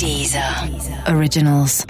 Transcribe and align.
Deezer 0.00 0.42
Originals. 1.14 1.84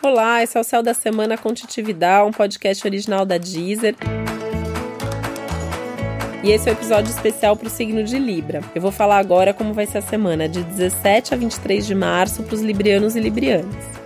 Olá, 0.00 0.44
esse 0.44 0.56
é 0.56 0.60
o 0.60 0.62
Céu 0.62 0.80
da 0.80 0.94
Semana 0.94 1.36
Contitividade, 1.36 2.28
um 2.28 2.30
podcast 2.30 2.86
original 2.86 3.26
da 3.26 3.36
Deezer. 3.36 3.96
E 6.44 6.52
esse 6.52 6.68
é 6.68 6.72
o 6.72 6.74
um 6.76 6.78
episódio 6.78 7.10
especial 7.10 7.56
para 7.56 7.66
o 7.66 7.70
signo 7.70 8.04
de 8.04 8.16
Libra. 8.16 8.60
Eu 8.76 8.80
vou 8.80 8.92
falar 8.92 9.18
agora 9.18 9.52
como 9.52 9.74
vai 9.74 9.86
ser 9.86 9.98
a 9.98 10.02
semana 10.02 10.48
de 10.48 10.62
17 10.62 11.34
a 11.34 11.36
23 11.36 11.84
de 11.84 11.94
março 11.96 12.44
para 12.44 12.54
os 12.54 12.60
librianos 12.60 13.16
e 13.16 13.20
librianas. 13.20 14.03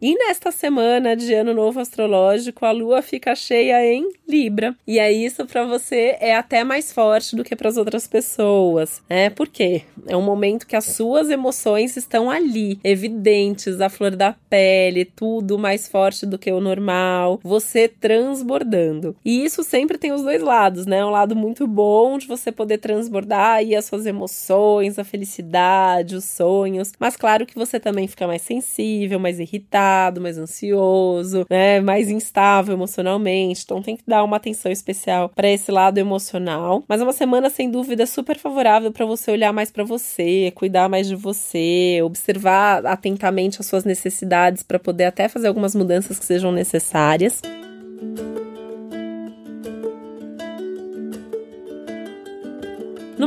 E 0.00 0.14
nesta 0.16 0.52
semana 0.52 1.16
de 1.16 1.34
ano 1.34 1.52
novo 1.52 1.80
astrológico, 1.80 2.64
a 2.64 2.70
lua 2.70 3.02
fica 3.02 3.34
cheia 3.34 3.84
em 3.84 4.08
Libra. 4.28 4.76
E 4.86 4.98
é 4.98 5.10
isso 5.10 5.44
para 5.44 5.64
você 5.64 6.16
é 6.20 6.36
até 6.36 6.62
mais 6.62 6.92
forte 6.92 7.34
do 7.34 7.42
que 7.42 7.56
para 7.56 7.68
as 7.68 7.76
outras 7.76 8.06
pessoas, 8.06 9.02
né? 9.10 9.28
Por 9.30 9.48
quê? 9.48 9.82
É 10.06 10.16
um 10.16 10.22
momento 10.22 10.68
que 10.68 10.76
as 10.76 10.84
suas 10.84 11.30
emoções 11.30 11.96
estão 11.96 12.30
ali, 12.30 12.78
evidentes, 12.84 13.80
a 13.80 13.88
flor 13.88 14.14
da 14.14 14.36
pele, 14.48 15.04
tudo 15.04 15.58
mais 15.58 15.88
forte 15.88 16.24
do 16.24 16.38
que 16.38 16.52
o 16.52 16.60
normal, 16.60 17.40
você 17.42 17.88
transbordando. 17.88 19.16
E 19.24 19.44
isso 19.44 19.64
sempre 19.64 19.98
tem 19.98 20.12
os 20.12 20.22
dois 20.22 20.42
lados, 20.42 20.86
né? 20.86 21.04
Um 21.04 21.10
lado 21.10 21.34
muito 21.34 21.66
bom 21.66 22.18
de 22.18 22.28
você 22.28 22.52
poder 22.52 22.78
transbordar 22.78 23.56
aí 23.56 23.74
as 23.74 23.86
suas 23.86 24.06
emoções, 24.06 24.96
a 24.96 25.02
felicidade, 25.02 26.14
os 26.14 26.24
sonhos, 26.24 26.92
mas 27.00 27.16
claro 27.16 27.44
que 27.44 27.56
você 27.56 27.80
também 27.80 28.06
fica 28.06 28.28
mais 28.28 28.42
sensível, 28.42 29.18
mais 29.18 29.40
irritado 29.40 29.87
mais 30.20 30.38
ansioso, 30.38 31.46
né, 31.50 31.80
mais 31.80 32.10
instável 32.10 32.74
emocionalmente. 32.74 33.62
Então 33.64 33.82
tem 33.82 33.96
que 33.96 34.02
dar 34.06 34.24
uma 34.24 34.36
atenção 34.36 34.70
especial 34.70 35.30
para 35.34 35.48
esse 35.48 35.70
lado 35.70 35.98
emocional. 35.98 36.84
Mas 36.88 37.00
é 37.00 37.04
uma 37.04 37.12
semana 37.12 37.50
sem 37.50 37.70
dúvida 37.70 38.06
super 38.06 38.38
favorável 38.38 38.92
para 38.92 39.06
você 39.06 39.30
olhar 39.30 39.52
mais 39.52 39.70
para 39.70 39.84
você, 39.84 40.52
cuidar 40.54 40.88
mais 40.88 41.06
de 41.08 41.14
você, 41.14 42.00
observar 42.02 42.84
atentamente 42.86 43.60
as 43.60 43.66
suas 43.66 43.84
necessidades 43.84 44.62
para 44.62 44.78
poder 44.78 45.04
até 45.04 45.28
fazer 45.28 45.48
algumas 45.48 45.74
mudanças 45.74 46.18
que 46.18 46.24
sejam 46.24 46.52
necessárias. 46.52 47.40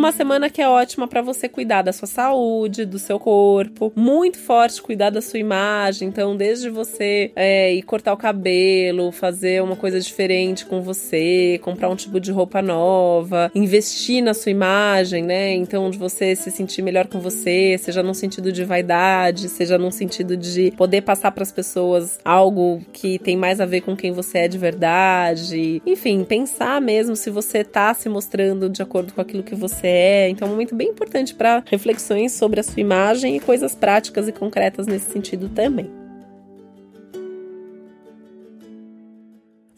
Numa 0.02 0.11
semana 0.11 0.49
que 0.49 0.59
é 0.59 0.67
ótima 0.67 1.07
para 1.07 1.21
você 1.21 1.47
cuidar 1.47 1.83
da 1.83 1.94
sua 1.94 2.07
saúde, 2.07 2.85
do 2.85 2.97
seu 2.97 3.19
corpo, 3.19 3.94
muito 3.95 4.39
forte 4.39 4.81
cuidar 4.81 5.11
da 5.11 5.21
sua 5.21 5.38
imagem. 5.38 6.07
Então, 6.07 6.35
desde 6.35 6.71
você 6.71 7.31
é, 7.35 7.71
ir 7.71 7.83
cortar 7.83 8.11
o 8.11 8.17
cabelo, 8.17 9.11
fazer 9.11 9.61
uma 9.61 9.75
coisa 9.75 9.99
diferente 9.99 10.66
com 10.66 10.81
você, 10.81 11.59
comprar 11.61 11.88
um 11.88 11.95
tipo 11.95 12.19
de 12.19 12.31
roupa 12.31 12.63
nova, 12.63 13.52
investir 13.53 14.23
na 14.23 14.33
sua 14.33 14.52
imagem, 14.52 15.22
né? 15.22 15.53
Então, 15.53 15.88
de 15.91 15.99
você 15.99 16.35
se 16.35 16.49
sentir 16.49 16.81
melhor 16.81 17.05
com 17.05 17.19
você, 17.19 17.77
seja 17.77 18.02
num 18.02 18.16
sentido 18.16 18.52
de 18.52 18.63
vaidade, 18.63 19.49
seja 19.49 19.77
num 19.77 19.91
sentido 19.91 20.35
de 20.35 20.72
poder 20.72 21.02
passar 21.02 21.31
para 21.31 21.44
as 21.44 21.52
pessoas 21.52 22.19
algo 22.25 22.81
que 22.91 23.19
tem 23.19 23.38
mais 23.38 23.61
a 23.61 23.67
ver 23.67 23.81
com 23.81 23.95
quem 23.95 24.11
você 24.11 24.39
é 24.39 24.47
de 24.47 24.57
verdade. 24.57 25.79
Enfim, 25.85 26.23
pensar 26.23 26.81
mesmo 26.81 27.16
se 27.16 27.29
você 27.29 27.63
tá 27.63 27.94
se 27.94 28.09
mostrando 28.09 28.67
de 28.67 28.81
acordo 28.81 29.13
com 29.13 29.22
aquilo 29.22 29.44
que 29.44 29.53
você 29.53 29.91
é. 29.92 30.30
Então, 30.30 30.47
um 30.47 30.52
momento 30.52 30.75
bem 30.75 30.89
importante 30.89 31.34
para 31.34 31.64
reflexões 31.67 32.31
sobre 32.31 32.59
a 32.59 32.64
sua 32.64 32.80
imagem 32.81 33.36
e 33.36 33.39
coisas 33.39 33.75
práticas 33.75 34.28
e 34.28 34.31
concretas 34.31 34.88
nesse 34.88 35.11
sentido 35.11 35.50
também. 35.50 36.00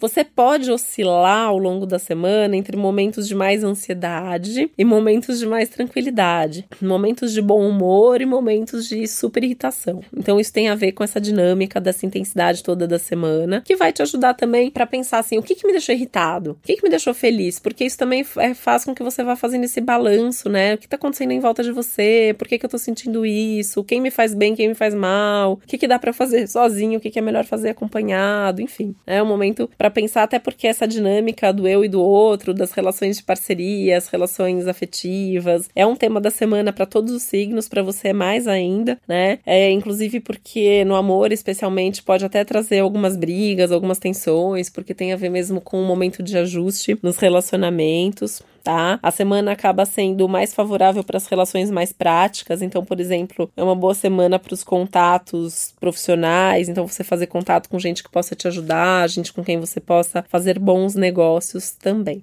Você 0.03 0.21
pode 0.21 0.69
oscilar 0.69 1.47
ao 1.47 1.57
longo 1.57 1.85
da 1.85 1.97
semana 1.97 2.57
entre 2.57 2.75
momentos 2.75 3.25
de 3.25 3.33
mais 3.33 3.63
ansiedade 3.63 4.69
e 4.77 4.83
momentos 4.83 5.39
de 5.39 5.45
mais 5.45 5.69
tranquilidade, 5.69 6.67
momentos 6.81 7.31
de 7.31 7.41
bom 7.41 7.65
humor 7.65 8.19
e 8.19 8.25
momentos 8.25 8.85
de 8.85 9.07
super 9.07 9.45
irritação. 9.45 10.01
Então 10.13 10.41
isso 10.41 10.51
tem 10.51 10.67
a 10.67 10.75
ver 10.75 10.91
com 10.91 11.05
essa 11.05 11.21
dinâmica 11.21 11.79
dessa 11.79 12.05
intensidade 12.05 12.61
toda 12.61 12.85
da 12.85 12.99
semana, 12.99 13.61
que 13.61 13.77
vai 13.77 13.93
te 13.93 14.01
ajudar 14.01 14.33
também 14.33 14.69
para 14.69 14.85
pensar 14.85 15.19
assim, 15.19 15.37
o 15.37 15.41
que, 15.41 15.55
que 15.55 15.65
me 15.65 15.71
deixou 15.71 15.95
irritado? 15.95 16.51
O 16.51 16.67
que, 16.67 16.75
que 16.75 16.83
me 16.83 16.89
deixou 16.89 17.13
feliz? 17.13 17.57
Porque 17.57 17.85
isso 17.85 17.97
também 17.97 18.25
é, 18.39 18.53
faz 18.53 18.83
com 18.83 18.93
que 18.93 19.03
você 19.03 19.23
vá 19.23 19.37
fazendo 19.37 19.63
esse 19.63 19.79
balanço, 19.79 20.49
né? 20.49 20.73
O 20.73 20.77
que 20.77 20.89
tá 20.89 20.97
acontecendo 20.97 21.31
em 21.31 21.39
volta 21.39 21.63
de 21.63 21.71
você? 21.71 22.35
Por 22.37 22.45
que, 22.45 22.59
que 22.59 22.65
eu 22.65 22.69
tô 22.69 22.77
sentindo 22.77 23.25
isso? 23.25 23.81
Quem 23.85 24.01
me 24.01 24.11
faz 24.11 24.33
bem, 24.33 24.53
quem 24.53 24.67
me 24.67 24.75
faz 24.75 24.93
mal? 24.93 25.53
O 25.53 25.57
que, 25.65 25.77
que 25.77 25.87
dá 25.87 25.97
para 25.97 26.11
fazer 26.11 26.45
sozinho? 26.49 26.97
O 26.97 27.01
que, 27.01 27.09
que 27.09 27.19
é 27.19 27.21
melhor 27.21 27.45
fazer 27.45 27.69
acompanhado? 27.69 28.61
Enfim, 28.61 28.93
é 29.07 29.23
um 29.23 29.25
momento 29.25 29.69
para 29.77 29.92
pensar, 29.93 30.23
até 30.23 30.39
porque 30.39 30.67
essa 30.67 30.87
dinâmica 30.87 31.53
do 31.53 31.67
eu 31.67 31.85
e 31.85 31.89
do 31.89 32.01
outro, 32.01 32.53
das 32.53 32.71
relações 32.71 33.17
de 33.17 33.23
parceria, 33.23 33.97
as 33.97 34.07
relações 34.07 34.67
afetivas, 34.67 35.69
é 35.75 35.85
um 35.85 35.95
tema 35.95 36.19
da 36.19 36.29
semana 36.29 36.73
para 36.73 36.85
todos 36.85 37.13
os 37.13 37.23
signos, 37.23 37.69
para 37.69 37.81
você 37.81 38.11
mais 38.11 38.47
ainda, 38.47 38.99
né? 39.07 39.39
É, 39.45 39.71
inclusive 39.71 40.19
porque 40.19 40.83
no 40.85 40.95
amor, 40.95 41.31
especialmente, 41.31 42.03
pode 42.03 42.25
até 42.25 42.43
trazer 42.43 42.79
algumas 42.79 43.15
brigas, 43.15 43.71
algumas 43.71 43.99
tensões, 43.99 44.69
porque 44.69 44.93
tem 44.93 45.13
a 45.13 45.15
ver 45.15 45.29
mesmo 45.29 45.61
com 45.61 45.79
um 45.81 45.87
momento 45.87 46.21
de 46.21 46.37
ajuste 46.37 46.97
nos 47.01 47.17
relacionamentos 47.17 48.41
tá? 48.63 48.97
A 49.03 49.11
semana 49.11 49.51
acaba 49.51 49.85
sendo 49.85 50.27
mais 50.27 50.53
favorável 50.53 51.03
para 51.03 51.17
as 51.17 51.27
relações 51.27 51.69
mais 51.69 51.91
práticas, 51.91 52.61
então, 52.61 52.83
por 52.83 52.99
exemplo, 52.99 53.51
é 53.55 53.63
uma 53.63 53.75
boa 53.75 53.93
semana 53.93 54.39
para 54.39 54.53
os 54.53 54.63
contatos 54.63 55.73
profissionais, 55.79 56.69
então 56.69 56.87
você 56.87 57.03
fazer 57.03 57.27
contato 57.27 57.69
com 57.69 57.77
gente 57.77 58.01
que 58.01 58.09
possa 58.09 58.35
te 58.35 58.47
ajudar, 58.47 59.09
gente 59.09 59.33
com 59.33 59.43
quem 59.43 59.59
você 59.59 59.79
possa 59.79 60.23
fazer 60.29 60.57
bons 60.57 60.95
negócios 60.95 61.71
também. 61.71 62.21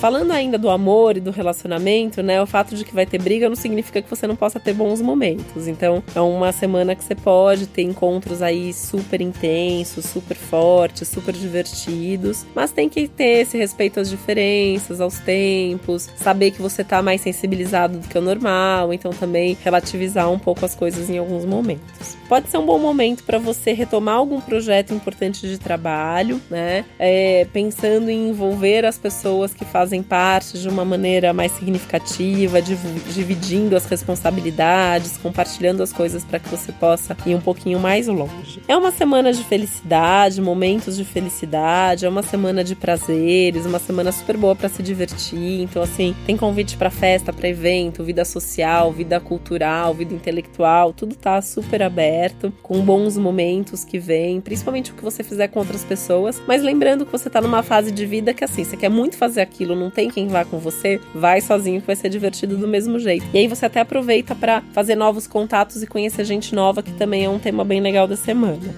Falando 0.00 0.30
ainda 0.30 0.56
do 0.56 0.70
amor 0.70 1.18
e 1.18 1.20
do 1.20 1.30
relacionamento, 1.30 2.22
né? 2.22 2.40
O 2.40 2.46
fato 2.46 2.74
de 2.74 2.86
que 2.86 2.94
vai 2.94 3.04
ter 3.04 3.20
briga 3.20 3.50
não 3.50 3.54
significa 3.54 4.00
que 4.00 4.08
você 4.08 4.26
não 4.26 4.34
possa 4.34 4.58
ter 4.58 4.72
bons 4.72 5.02
momentos. 5.02 5.68
Então, 5.68 6.02
é 6.14 6.20
uma 6.22 6.52
semana 6.52 6.94
que 6.96 7.04
você 7.04 7.14
pode 7.14 7.66
ter 7.66 7.82
encontros 7.82 8.40
aí 8.40 8.72
super 8.72 9.20
intensos, 9.20 10.06
super 10.06 10.38
fortes, 10.38 11.06
super 11.06 11.34
divertidos, 11.34 12.46
mas 12.54 12.72
tem 12.72 12.88
que 12.88 13.06
ter 13.08 13.42
esse 13.42 13.58
respeito 13.58 14.00
às 14.00 14.08
diferenças, 14.08 15.02
aos 15.02 15.18
tempos, 15.18 16.08
saber 16.16 16.52
que 16.52 16.62
você 16.62 16.82
tá 16.82 17.02
mais 17.02 17.20
sensibilizado 17.20 17.98
do 17.98 18.08
que 18.08 18.16
o 18.16 18.22
normal, 18.22 18.94
então 18.94 19.10
também 19.10 19.54
relativizar 19.62 20.30
um 20.32 20.38
pouco 20.38 20.64
as 20.64 20.74
coisas 20.74 21.10
em 21.10 21.18
alguns 21.18 21.44
momentos. 21.44 22.16
Pode 22.26 22.48
ser 22.48 22.58
um 22.58 22.64
bom 22.64 22.78
momento 22.78 23.24
para 23.24 23.38
você 23.38 23.72
retomar 23.72 24.14
algum 24.14 24.40
projeto 24.40 24.94
importante 24.94 25.46
de 25.46 25.58
trabalho, 25.58 26.40
né? 26.48 26.84
É, 26.96 27.44
pensando 27.52 28.08
em 28.08 28.28
envolver 28.28 28.86
as 28.86 28.96
pessoas 28.96 29.52
que 29.52 29.64
fazem 29.64 29.89
fazem 29.90 30.02
parte 30.04 30.56
de 30.56 30.68
uma 30.68 30.84
maneira 30.84 31.32
mais 31.32 31.50
significativa, 31.50 32.62
dividindo 32.62 33.74
as 33.74 33.84
responsabilidades, 33.86 35.16
compartilhando 35.16 35.82
as 35.82 35.92
coisas 35.92 36.22
para 36.22 36.38
que 36.38 36.48
você 36.48 36.70
possa 36.70 37.16
ir 37.26 37.34
um 37.34 37.40
pouquinho 37.40 37.80
mais 37.80 38.06
longe. 38.06 38.62
É 38.68 38.76
uma 38.76 38.92
semana 38.92 39.32
de 39.32 39.42
felicidade, 39.42 40.40
momentos 40.40 40.96
de 40.96 41.04
felicidade, 41.04 42.06
é 42.06 42.08
uma 42.08 42.22
semana 42.22 42.62
de 42.62 42.76
prazeres, 42.76 43.66
uma 43.66 43.80
semana 43.80 44.12
super 44.12 44.36
boa 44.36 44.54
para 44.54 44.68
se 44.68 44.80
divertir. 44.80 45.60
Então, 45.62 45.82
assim, 45.82 46.14
tem 46.24 46.36
convite 46.36 46.76
para 46.76 46.88
festa, 46.88 47.32
para 47.32 47.48
evento, 47.48 48.04
vida 48.04 48.24
social, 48.24 48.92
vida 48.92 49.18
cultural, 49.18 49.92
vida 49.92 50.14
intelectual, 50.14 50.92
tudo 50.92 51.16
tá 51.16 51.42
super 51.42 51.82
aberto, 51.82 52.52
com 52.62 52.80
bons 52.80 53.16
momentos 53.16 53.84
que 53.84 53.98
vêm, 53.98 54.40
principalmente 54.40 54.92
o 54.92 54.94
que 54.94 55.02
você 55.02 55.24
fizer 55.24 55.48
com 55.48 55.58
outras 55.58 55.82
pessoas. 55.82 56.40
Mas 56.46 56.62
lembrando 56.62 57.04
que 57.04 57.10
você 57.10 57.28
tá 57.28 57.40
numa 57.40 57.64
fase 57.64 57.90
de 57.90 58.06
vida 58.06 58.32
que, 58.32 58.44
assim, 58.44 58.62
você 58.62 58.76
quer 58.76 58.88
muito 58.88 59.16
fazer 59.16 59.40
aquilo 59.40 59.79
não 59.80 59.90
tem 59.90 60.10
quem 60.10 60.28
vá 60.28 60.44
com 60.44 60.58
você, 60.58 61.00
vai 61.14 61.40
sozinho 61.40 61.80
que 61.80 61.86
vai 61.86 61.96
ser 61.96 62.08
divertido 62.08 62.56
do 62.56 62.68
mesmo 62.68 62.98
jeito. 62.98 63.26
E 63.32 63.38
aí 63.38 63.48
você 63.48 63.66
até 63.66 63.80
aproveita 63.80 64.34
para 64.34 64.62
fazer 64.72 64.94
novos 64.94 65.26
contatos 65.26 65.82
e 65.82 65.86
conhecer 65.86 66.24
gente 66.24 66.54
nova, 66.54 66.82
que 66.82 66.92
também 66.92 67.24
é 67.24 67.28
um 67.28 67.38
tema 67.38 67.64
bem 67.64 67.80
legal 67.80 68.06
da 68.06 68.16
semana. 68.16 68.74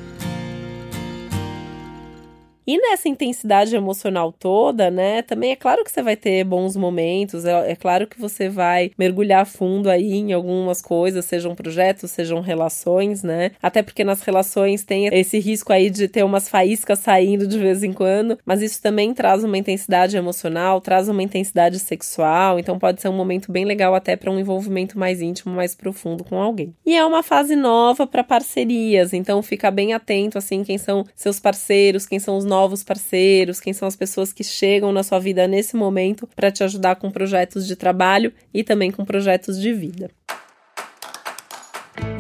E 2.66 2.78
nessa 2.78 3.09
intensidade 3.09 3.74
emocional 3.74 4.32
toda, 4.32 4.91
né, 4.91 5.22
também 5.22 5.50
é 5.50 5.56
claro 5.56 5.82
que 5.84 5.91
você 5.91 6.03
vai 6.03 6.16
ter 6.16 6.44
bons 6.44 6.76
momentos, 6.76 7.44
é, 7.44 7.72
é, 7.72 7.76
claro 7.76 8.06
que 8.06 8.20
você 8.20 8.48
vai 8.48 8.92
mergulhar 8.97 9.44
fundo 9.47 9.91
aí 9.91 10.14
em 10.14 10.32
algumas 10.32 10.80
coisas, 10.80 11.24
sejam 11.24 11.54
projetos, 11.54 12.10
sejam 12.12 12.41
relações, 12.41 13.22
né? 13.22 13.50
Até 13.60 13.82
porque 13.82 14.04
nas 14.04 14.22
relações 14.22 14.84
tem 14.84 15.09
esse 15.09 15.38
risco 15.41 15.72
aí 15.72 15.91
de 15.91 16.06
ter 16.06 16.22
umas 16.22 16.48
faíscas 16.48 17.00
saindo 17.00 17.47
de 17.47 17.59
vez 17.59 17.82
em 17.82 17.92
quando, 17.92 18.38
mas 18.44 18.62
isso 18.62 18.80
também 18.80 19.12
traz 19.12 19.42
uma 19.42 19.59
intensidade 19.59 20.16
emocional, 20.16 20.80
traz 20.80 21.09
uma 21.09 21.22
intensidade 21.22 21.78
sexual, 21.80 22.59
então 22.59 22.78
pode 22.78 23.00
ser 23.00 23.09
um 23.09 23.16
momento 23.16 23.50
bem 23.50 23.64
legal 23.64 23.94
até 23.94 24.14
para 24.14 24.30
um 24.30 24.38
envolvimento 24.38 24.98
mais 24.98 25.20
íntimo, 25.20 25.54
mais 25.54 25.74
profundo 25.74 26.22
com 26.22 26.41
alguém. 26.41 26.74
E 26.86 26.97
é 26.97 27.04
uma 27.04 27.22
fase 27.22 27.56
nova 27.56 28.06
para 28.06 28.22
parcerias, 28.22 29.12
então 29.12 29.42
fica 29.42 29.70
bem 29.70 29.92
atento 29.92 30.38
assim 30.38 30.62
quem 30.62 30.78
são 30.78 31.04
seus 31.14 31.41
parceiros, 31.41 32.06
quem 32.06 32.20
são 32.20 32.36
os 32.36 32.44
novos 32.44 32.53
parceiros, 32.84 33.60
quem 33.60 33.72
são 33.72 33.88
as 33.88 33.97
pessoas 33.97 34.32
que 34.32 34.44
chegam 34.44 34.92
na 34.92 35.03
sua 35.03 35.18
vida 35.18 35.48
nesse 35.48 35.76
momento 35.76 36.28
para 36.36 36.50
te 36.50 36.62
ajudar 36.62 36.97
com 36.97 37.10
projetos 37.10 37.66
de 37.66 37.74
trabalho 37.74 38.32
e 38.54 38.62
também 38.62 38.91
com 38.91 39.04
projetos 39.04 39.60
de 39.60 39.72
vida. 39.72 40.10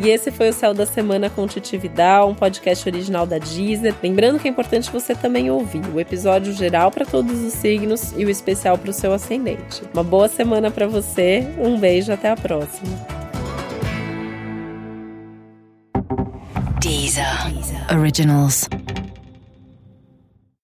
E 0.04 0.08
esse 0.08 0.32
foi 0.32 0.48
o 0.48 0.52
Céu 0.52 0.74
da 0.74 0.84
Semana 0.84 1.30
com 1.30 1.46
Titi 1.46 1.76
Vidal, 1.78 2.28
um 2.28 2.34
podcast 2.34 2.88
original 2.88 3.24
da 3.24 3.38
Deezer. 3.38 3.94
Lembrando 4.02 4.38
que 4.38 4.48
é 4.48 4.50
importante 4.50 4.90
você 4.90 5.14
também 5.14 5.48
ouvir 5.48 5.82
o 5.94 6.00
episódio 6.00 6.52
geral 6.52 6.90
para 6.90 7.04
todos 7.04 7.40
os 7.40 7.52
signos 7.52 8.12
e 8.16 8.24
o 8.24 8.30
especial 8.30 8.76
para 8.76 8.90
o 8.90 8.92
seu 8.92 9.12
ascendente. 9.12 9.82
Uma 9.94 10.02
boa 10.02 10.28
semana 10.28 10.72
para 10.72 10.88
você, 10.88 11.46
um 11.56 11.78
beijo, 11.78 12.12
até 12.12 12.30
a 12.30 12.36
próxima. 12.36 12.90
Deezer. 16.80 17.96
Originals. 17.96 18.68